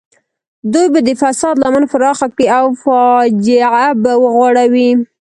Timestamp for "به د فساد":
0.93-1.55